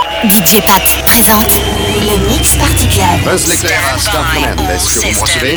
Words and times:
DJ 0.00 0.60
Pat 0.66 0.82
présente 1.04 1.60
le 2.00 2.16
Mix 2.28 2.56
Party 2.56 2.88
Club. 2.88 3.20
Buzz 3.24 3.46
l'éclair 3.48 3.80
à 3.94 3.98
Star 3.98 4.24
Command. 4.32 4.60
Est-ce 4.70 4.94
que 4.94 5.00
vous 5.00 5.10
me 5.10 5.20
recevez 5.20 5.54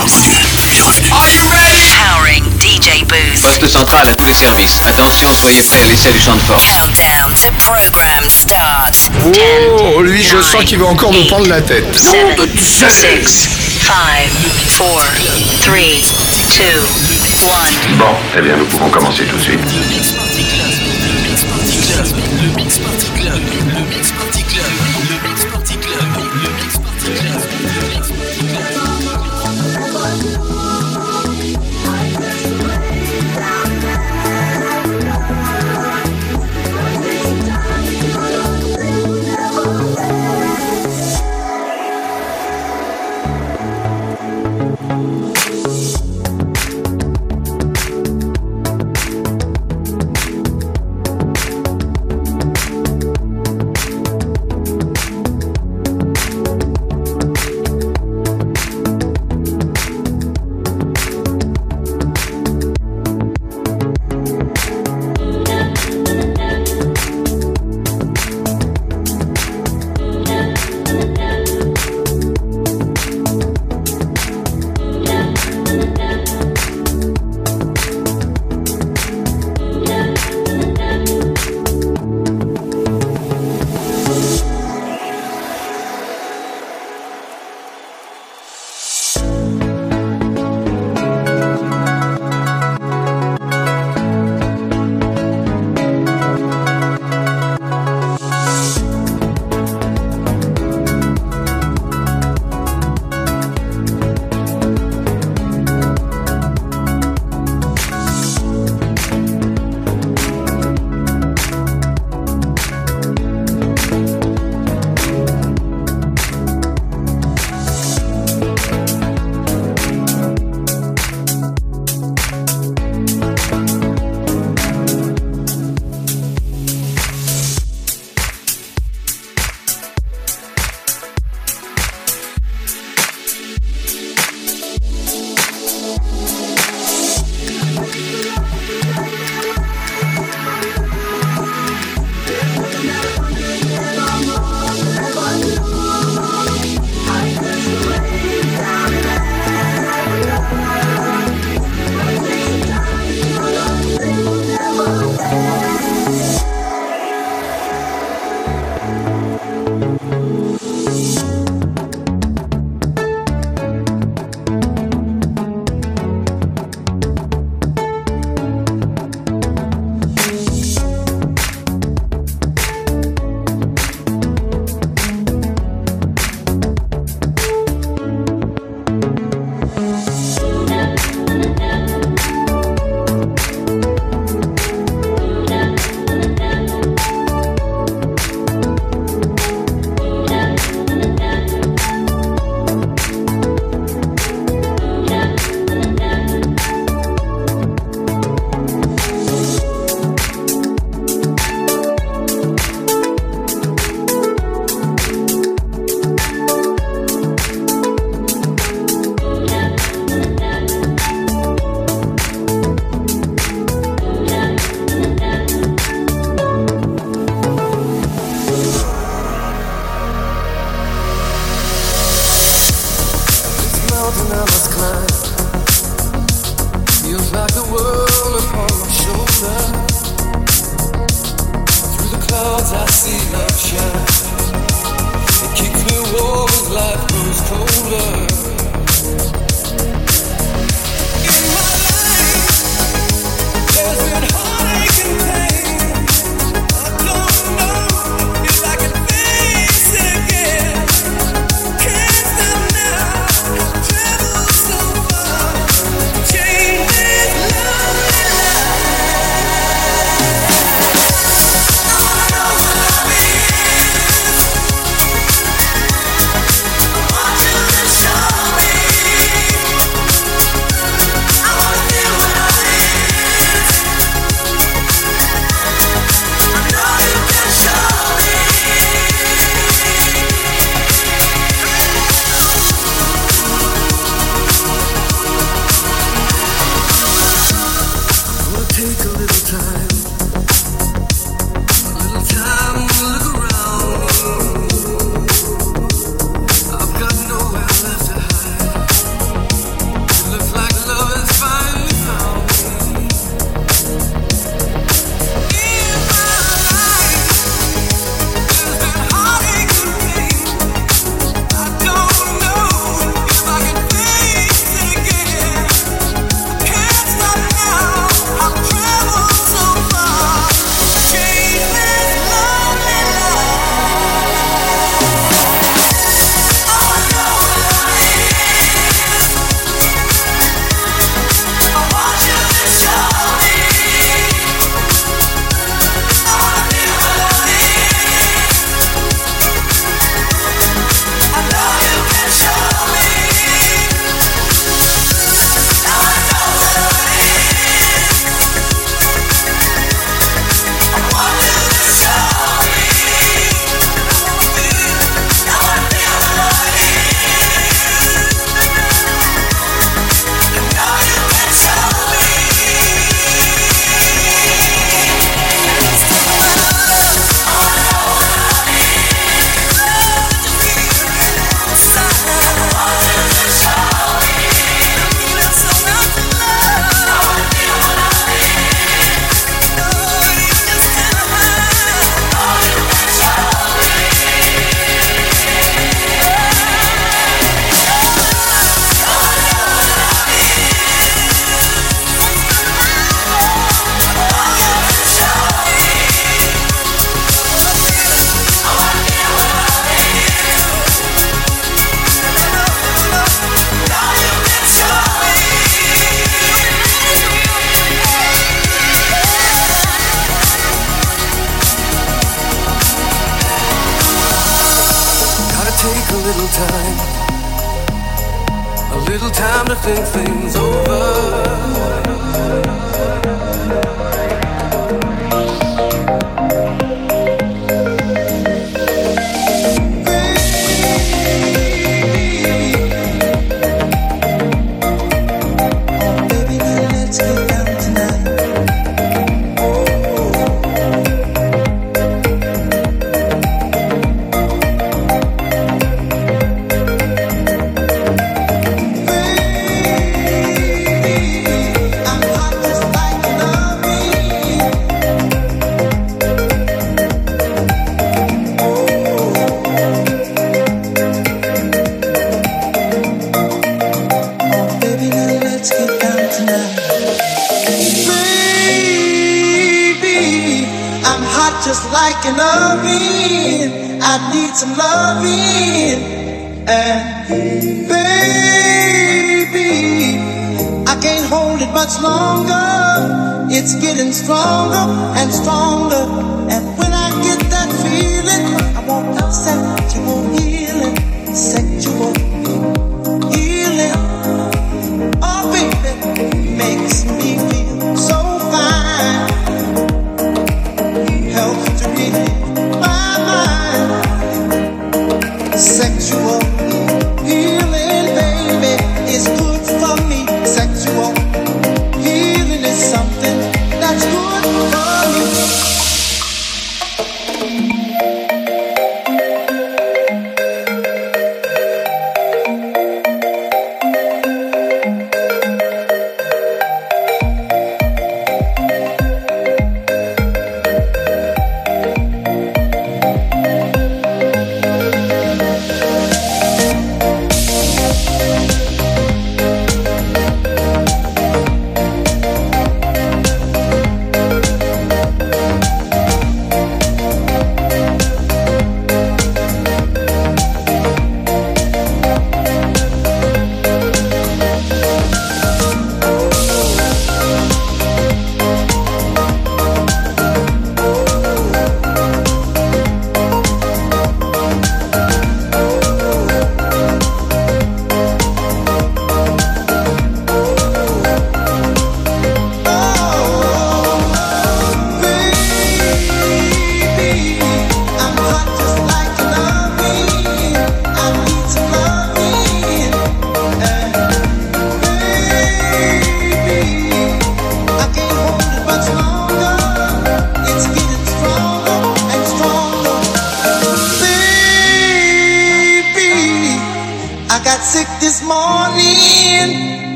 Powering 1.10 2.44
DJ 2.60 3.04
Booth. 3.06 3.42
Poste 3.42 3.68
central 3.68 4.10
à 4.10 4.16
tous 4.16 4.26
les 4.26 4.34
services. 4.34 4.82
Attention, 4.86 5.30
soyez 5.34 5.62
prêts, 5.62 5.86
l'essai 5.90 6.12
du 6.12 6.20
champ 6.20 6.36
de 6.36 6.42
force. 6.42 6.62
Countdown 6.62 7.34
to 7.34 7.52
program 7.64 8.24
start. 8.28 8.96
Oh, 9.80 10.02
lui, 10.02 10.22
je 10.22 10.42
sens 10.42 10.64
qu'il 10.66 10.80
va 10.80 10.88
encore 10.88 11.14
nous 11.14 11.26
prendre 11.26 11.48
la 11.48 11.62
tête. 11.62 11.96
7, 11.96 12.42
6, 12.60 13.50
5, 13.82 13.88
4, 13.88 13.98
3, 14.78 15.04
2, 15.66 15.72
1. 17.92 17.96
Bon, 17.98 18.06
eh 18.38 18.42
bien, 18.42 18.58
nous 18.58 18.66
pouvons 18.66 18.90
commencer 18.90 19.24
tout 19.26 19.38
de 19.38 19.42
suite. 19.42 19.60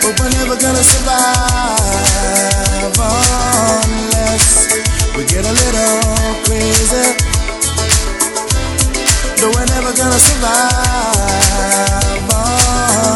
But 0.00 0.18
we're 0.18 0.30
never 0.30 0.56
gonna 0.56 0.82
survive 0.82 1.76
unless 3.84 4.72
we 5.14 5.24
get 5.26 5.44
a 5.44 5.52
little 5.52 6.00
crazy. 6.46 7.04
No, 9.42 9.50
we're 9.50 9.66
never 9.66 9.92
gonna 9.92 10.18
survive 10.18 10.72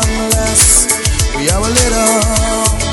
unless 0.05 0.87
we 1.35 1.49
are 1.49 1.63
a 1.63 1.71
little. 1.71 2.86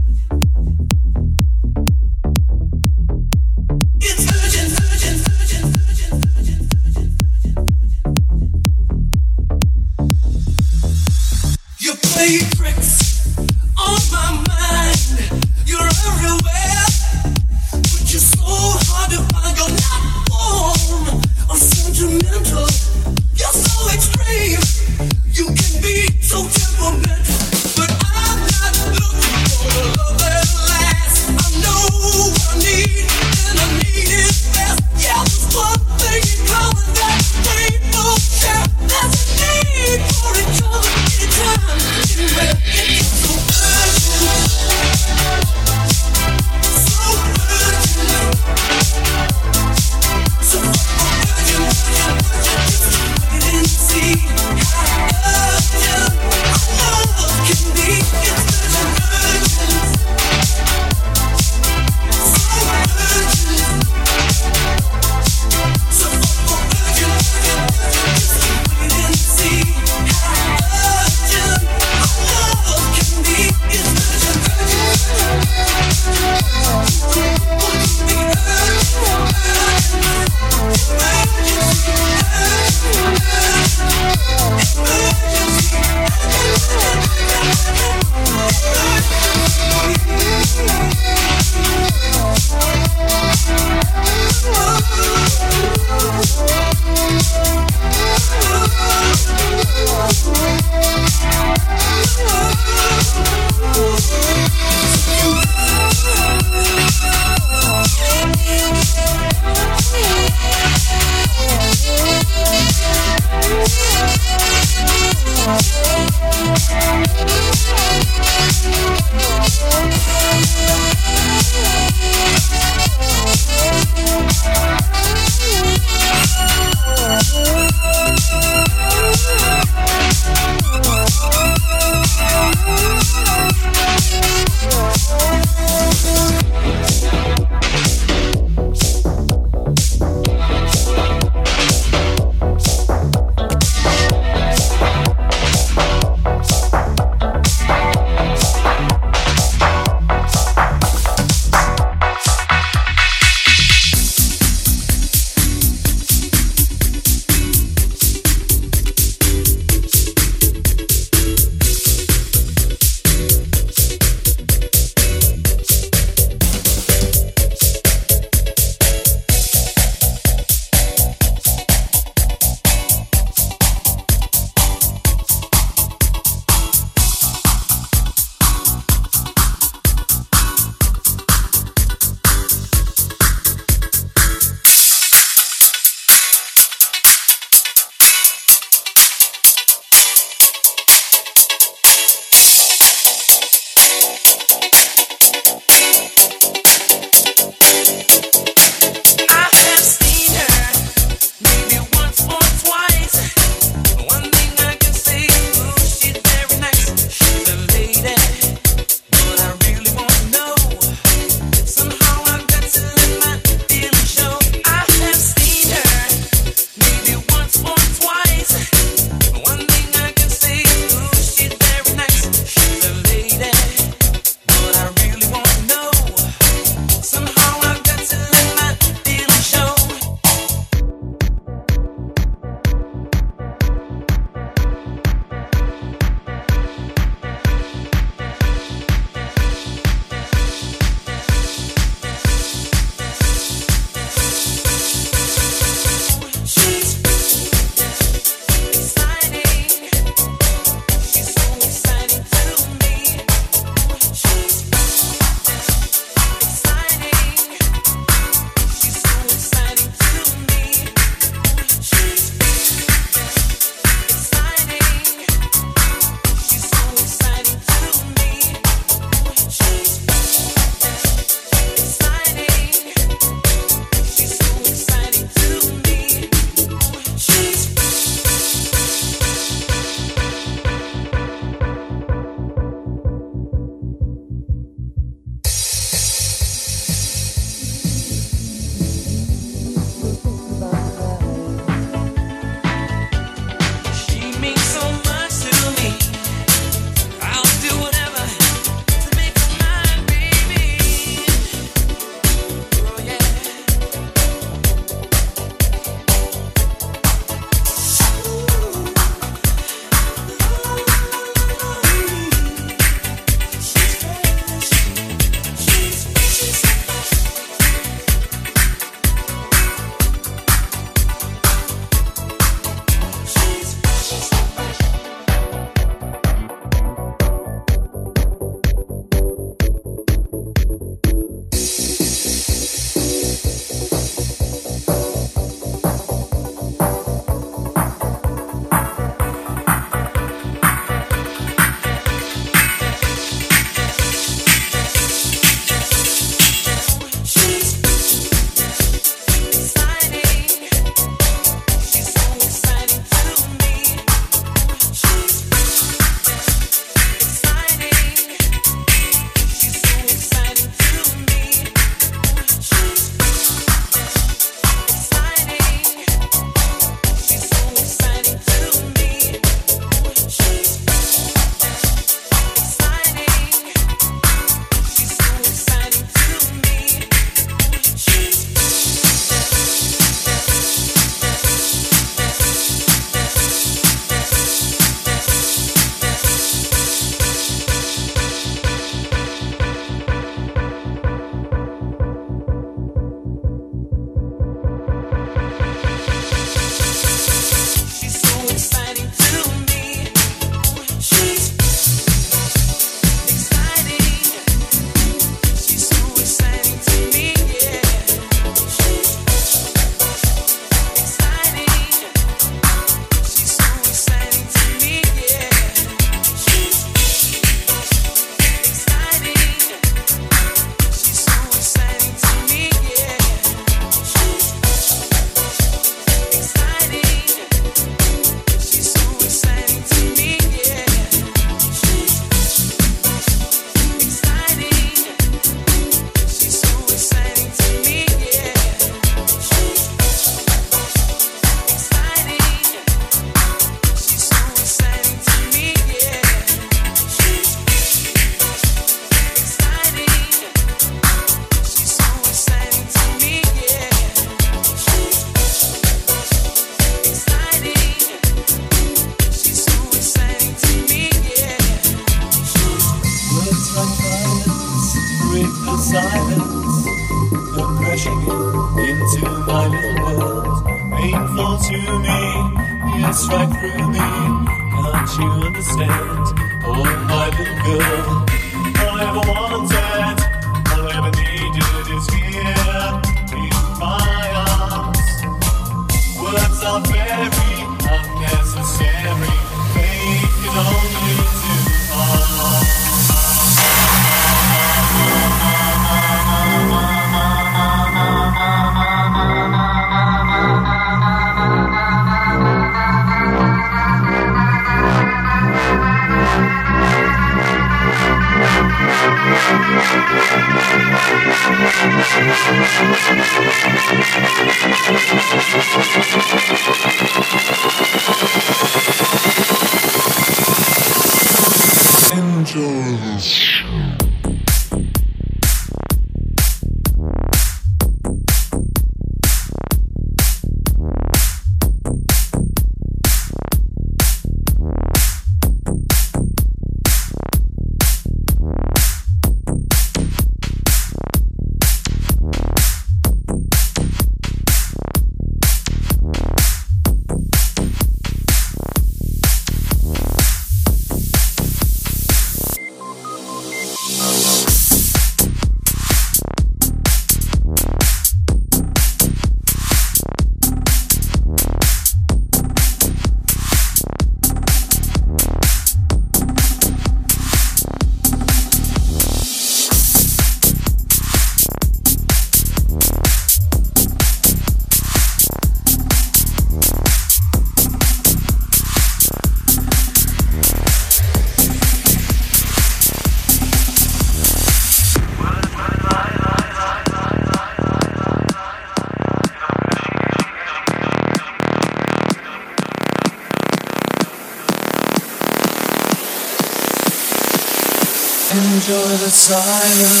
Silence. 599.31 600.00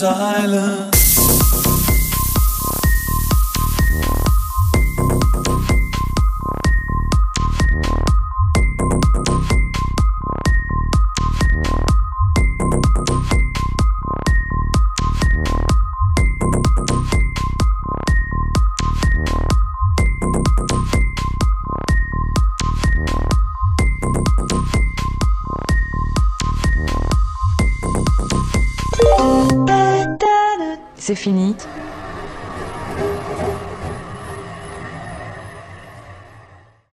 Silence. 0.00 0.79